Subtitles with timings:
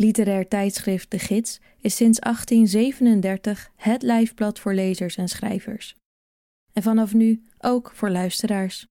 [0.00, 5.96] Literair tijdschrift De Gids is sinds 1837 het lijfblad voor lezers en schrijvers.
[6.72, 8.86] En vanaf nu ook voor luisteraars.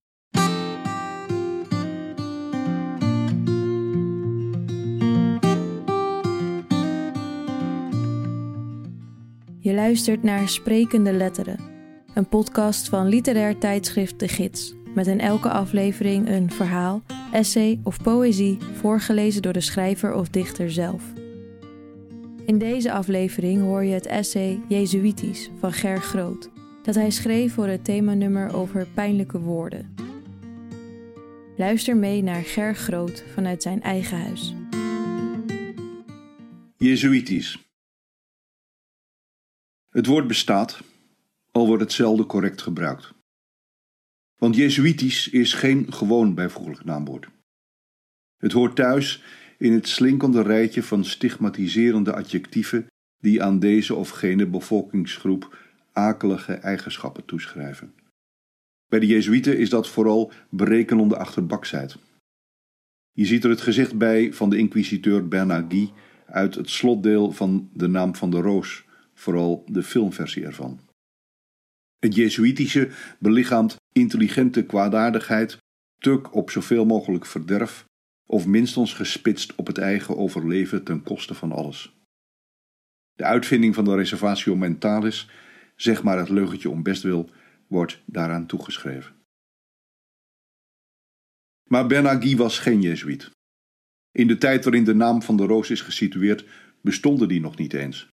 [9.58, 11.60] Je luistert naar Sprekende Letteren,
[12.14, 17.02] een podcast van literair tijdschrift De Gids, met in elke aflevering een verhaal,
[17.32, 21.02] essay of poëzie voorgelezen door de schrijver of dichter zelf.
[22.44, 26.48] In deze aflevering hoor je het essay Jezuïtisch van Ger Groot,
[26.82, 29.94] dat hij schreef voor het themanummer over pijnlijke woorden.
[31.56, 34.54] Luister mee naar Ger Groot vanuit zijn eigen huis.
[36.76, 37.58] Jezuïtisch.
[39.88, 40.80] Het woord bestaat,
[41.50, 43.19] al wordt het zelden correct gebruikt.
[44.40, 47.28] Want Jezuïtisch is geen gewoon bijvoeglijk naamwoord.
[48.36, 49.22] Het hoort thuis
[49.58, 52.86] in het slinkende rijtje van stigmatiserende adjectieven
[53.18, 55.56] die aan deze of gene bevolkingsgroep
[55.92, 57.94] akelige eigenschappen toeschrijven.
[58.88, 61.96] Bij de Jezuïeten is dat vooral berekenende achterbaksheid.
[63.12, 65.92] Je ziet er het gezicht bij van de inquisiteur Bernard Guy
[66.26, 68.84] uit het slotdeel van De Naam van de Roos,
[69.14, 70.89] vooral de filmversie ervan.
[72.00, 75.58] Het Jezuïtische belichaamt intelligente kwaadaardigheid,
[75.98, 77.84] tuk op zoveel mogelijk verderf,
[78.26, 81.94] of minstens gespitst op het eigen overleven ten koste van alles.
[83.12, 85.28] De uitvinding van de reservatio mentalis,
[85.76, 87.30] zeg maar het leugentje om bestwil,
[87.66, 89.14] wordt daaraan toegeschreven.
[91.68, 93.30] Maar Bernard was geen Jezuïet.
[94.12, 96.44] In de tijd waarin de naam van de roos is gesitueerd,
[96.80, 98.08] bestonden die nog niet eens.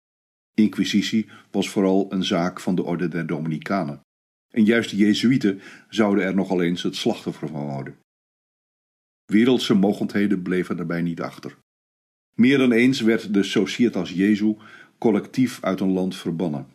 [0.55, 4.01] Inquisitie was vooral een zaak van de orde der Dominicanen.
[4.51, 7.97] En juist de Jezuïeten zouden er nogal eens het slachtoffer van worden.
[9.25, 11.57] Wereldse mogendheden bleven daarbij niet achter.
[12.35, 14.57] Meer dan eens werd de Societas Jesu
[14.99, 16.67] collectief uit een land verbannen.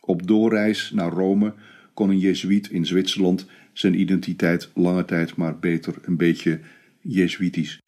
[0.00, 1.54] Op doorreis naar Rome
[1.94, 6.60] kon een Jezuïet in Zwitserland zijn identiteit lange tijd maar beter een beetje
[7.00, 7.78] Jezuïtisch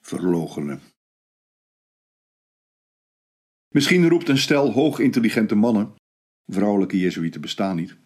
[0.00, 0.80] verlogenen.
[3.72, 5.94] Misschien roept een stel hoogintelligente mannen,
[6.46, 7.96] vrouwelijke Jezuïeten bestaan niet,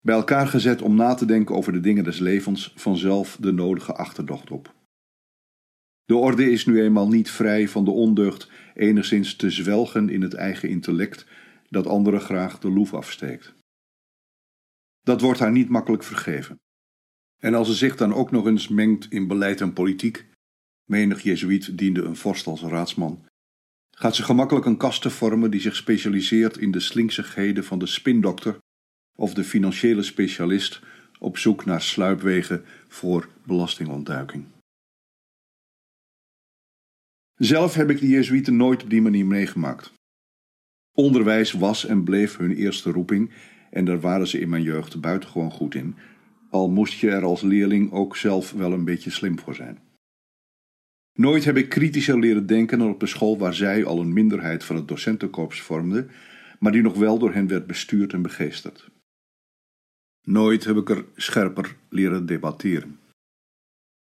[0.00, 3.94] bij elkaar gezet om na te denken over de dingen des levens vanzelf de nodige
[3.94, 4.74] achterdocht op.
[6.04, 10.34] De orde is nu eenmaal niet vrij van de ondeugd enigszins te zwelgen in het
[10.34, 11.26] eigen intellect
[11.68, 13.54] dat anderen graag de loef afsteekt.
[15.00, 16.56] Dat wordt haar niet makkelijk vergeven.
[17.38, 20.26] En als ze zich dan ook nog eens mengt in beleid en politiek,
[20.84, 23.26] menig Jezuïet diende een vorst als raadsman,
[23.94, 28.58] gaat ze gemakkelijk een kaste vormen die zich specialiseert in de slinksigheden van de spindokter
[29.16, 30.80] of de financiële specialist
[31.18, 34.44] op zoek naar sluipwegen voor belastingontduiking.
[37.34, 39.92] Zelf heb ik de Jezuïeten nooit op die manier meegemaakt.
[40.92, 43.32] Onderwijs was en bleef hun eerste roeping
[43.70, 45.96] en daar waren ze in mijn jeugd buitengewoon goed in,
[46.50, 49.78] al moest je er als leerling ook zelf wel een beetje slim voor zijn.
[51.14, 54.64] Nooit heb ik kritischer leren denken dan op de school waar zij al een minderheid
[54.64, 56.06] van het docentenkorps vormde,
[56.58, 58.88] maar die nog wel door hen werd bestuurd en begeesterd.
[60.22, 62.98] Nooit heb ik er scherper leren debatteren.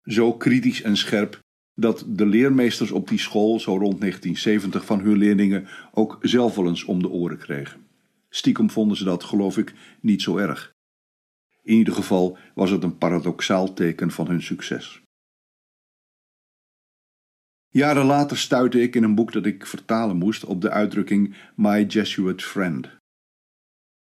[0.03, 1.39] Zo kritisch en scherp
[1.73, 6.67] dat de leermeesters op die school zo rond 1970 van hun leerlingen ook zelf wel
[6.67, 7.87] eens om de oren kregen.
[8.29, 10.71] Stiekem vonden ze dat, geloof ik, niet zo erg.
[11.63, 15.01] In ieder geval was het een paradoxaal teken van hun succes.
[17.73, 21.83] Jaren later stuitte ik in een boek dat ik vertalen moest op de uitdrukking My
[21.83, 22.89] Jesuit Friend.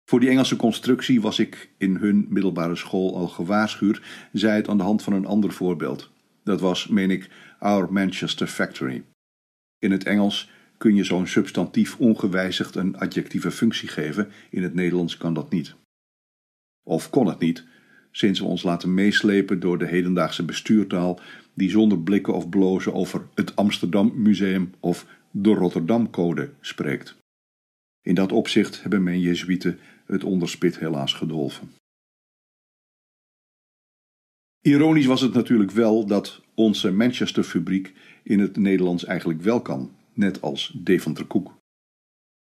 [0.04, 4.00] Voor die Engelse constructie was ik in hun middelbare school al gewaarschuwd,
[4.32, 6.10] zei het aan de hand van een ander voorbeeld.
[6.44, 9.04] Dat was, meen ik, Our Manchester Factory.
[9.78, 15.16] In het Engels kun je zo'n substantief ongewijzigd een adjectieve functie geven, in het Nederlands
[15.16, 15.74] kan dat niet.
[16.82, 17.64] Of kon het niet,
[18.12, 21.20] sinds we ons laten meeslepen door de hedendaagse bestuurtaal
[21.54, 27.16] die zonder blikken of blozen over het Amsterdam Museum of de Rotterdam Code spreekt.
[28.02, 31.70] In dat opzicht hebben mijn Jezuïeten het onderspit helaas gedolven.
[34.60, 37.92] Ironisch was het natuurlijk wel dat onze Manchester-fabriek
[38.22, 41.54] in het Nederlands eigenlijk wel kan, net als Deventer Koek.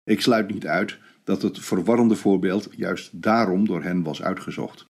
[0.04, 4.85] Ik sluit niet uit dat het verwarrende voorbeeld juist daarom door hen was uitgezocht.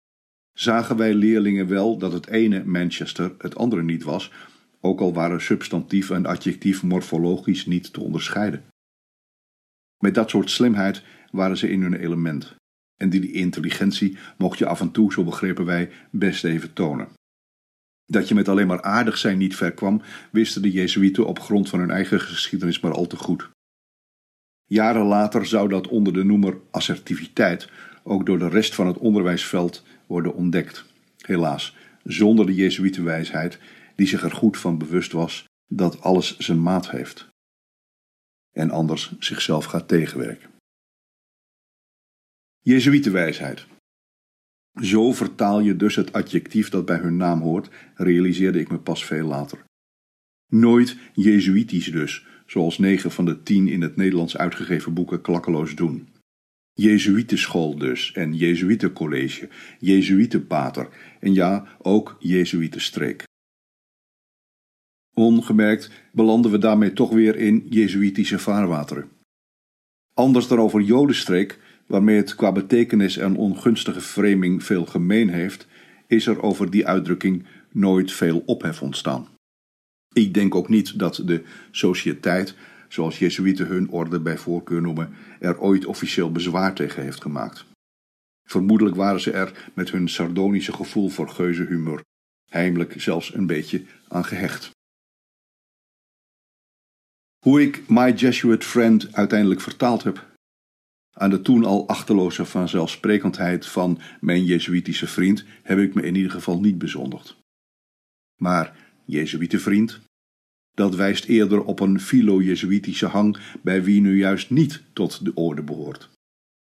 [0.55, 4.33] Zagen wij leerlingen wel dat het ene Manchester het andere niet was,
[4.81, 8.65] ook al waren substantief en adjectief morfologisch niet te onderscheiden.
[9.99, 12.55] Met dat soort slimheid waren ze in hun element.
[12.97, 17.09] En die intelligentie mocht je af en toe, zo begrepen wij, best even tonen.
[18.07, 20.03] Dat je met alleen maar aardig zijn niet ver kwam,
[20.33, 23.51] wisten de Jezuïeten op grond van hun eigen geschiedenis maar al te goed.
[24.65, 27.69] Jaren later zou dat onder de noemer assertiviteit
[28.03, 30.85] ook door de rest van het onderwijsveld worden ontdekt.
[31.17, 33.59] Helaas, zonder de Jezuïetenwijsheid,
[33.97, 37.29] die zich er goed van bewust was dat alles zijn maat heeft.
[38.53, 40.51] En anders zichzelf gaat tegenwerken.
[42.61, 43.67] Jezuïetenwijsheid.
[44.83, 49.05] Zo vertaal je dus het adjectief dat bij hun naam hoort, realiseerde ik me pas
[49.05, 49.65] veel later.
[50.47, 56.09] Nooit Jezuïtisch dus, zoals negen van de tien in het Nederlands uitgegeven boeken klakkeloos doen.
[56.75, 59.49] Jezuïtenschool dus, en Jezuïtencollege,
[59.79, 60.89] Jezuïtenpater
[61.21, 63.23] en ja, ook Jezuïtenstreek.
[65.15, 69.11] Ongemerkt belanden we daarmee toch weer in Jezuïtische vaarwateren.
[70.15, 75.67] Anders dan over Jodenstreek, waarmee het qua betekenis en ongunstige framing veel gemeen heeft,
[76.07, 79.29] is er over die uitdrukking nooit veel ophef ontstaan.
[80.13, 82.55] Ik denk ook niet dat de sociëteit,
[82.95, 87.65] zoals Jezuïeten hun orde bij voorkeur noemen, er ooit officieel bezwaar tegen heeft gemaakt.
[88.49, 92.03] Vermoedelijk waren ze er met hun sardonische gevoel voor geuzenhumor
[92.55, 94.71] heimelijk zelfs een beetje aan gehecht.
[97.39, 100.33] Hoe ik My Jesuit Friend uiteindelijk vertaald heb.
[101.17, 106.31] Aan de toen al achterloze vanzelfsprekendheid van mijn Jezuïtische vriend heb ik me in ieder
[106.31, 107.37] geval niet bezondigd.
[108.41, 110.01] Maar Jezuïtenvriend,
[110.75, 115.63] dat wijst eerder op een filo-Jezuïtische hang bij wie nu juist niet tot de orde
[115.63, 116.11] behoort.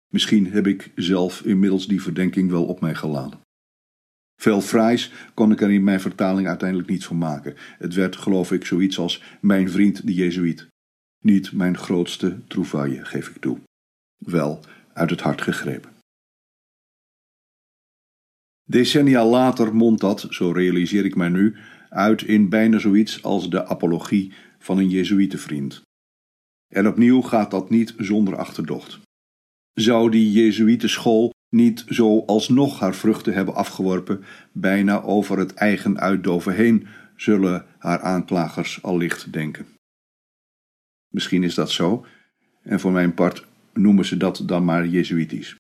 [0.08, 3.40] Misschien heb ik zelf inmiddels die verdenking wel op mij geladen.
[4.42, 7.56] Veel fraais kon ik er in mijn vertaling uiteindelijk niet van maken.
[7.78, 10.68] Het werd, geloof ik, zoiets als mijn vriend de Jezuïet.
[11.24, 13.60] Niet mijn grootste trouvaille, geef ik toe.
[14.18, 14.60] Wel
[14.94, 15.92] uit het hart gegrepen.
[18.64, 21.56] Decennia later mondt dat, zo realiseer ik mij nu,
[21.92, 25.82] uit in bijna zoiets als de apologie van een Jezuïetenvriend.
[26.68, 29.00] En opnieuw gaat dat niet zonder achterdocht.
[29.74, 36.56] Zou die Jezuïetenschool niet zo alsnog haar vruchten hebben afgeworpen, bijna over het eigen uitdoven
[36.56, 39.66] heen, zullen haar aanklagers allicht denken.
[41.08, 42.06] Misschien is dat zo,
[42.62, 45.56] en voor mijn part noemen ze dat dan maar Jezuïtisch.